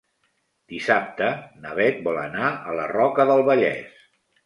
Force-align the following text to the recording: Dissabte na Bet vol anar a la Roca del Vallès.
Dissabte 0.73 1.27
na 1.67 1.75
Bet 1.81 2.01
vol 2.09 2.19
anar 2.25 2.51
a 2.73 2.77
la 2.83 2.91
Roca 2.97 3.31
del 3.33 3.49
Vallès. 3.53 4.07